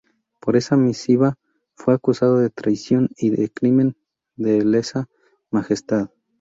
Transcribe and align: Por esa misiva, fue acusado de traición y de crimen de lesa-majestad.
Por 0.39 0.55
esa 0.55 0.75
misiva, 0.77 1.37
fue 1.75 1.93
acusado 1.93 2.39
de 2.39 2.49
traición 2.49 3.11
y 3.17 3.29
de 3.29 3.51
crimen 3.51 3.95
de 4.35 4.65
lesa-majestad. 4.65 6.09